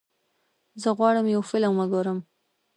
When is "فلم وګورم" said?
1.49-2.17